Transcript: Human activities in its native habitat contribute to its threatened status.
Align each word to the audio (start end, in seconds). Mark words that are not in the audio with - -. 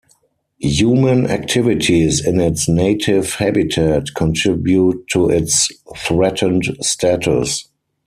Human 0.61 1.27
activities 1.29 2.25
in 2.25 2.41
its 2.41 2.67
native 2.67 3.33
habitat 3.33 4.15
contribute 4.15 5.05
to 5.09 5.29
its 5.29 5.69
threatened 5.95 6.63
status. 6.81 7.69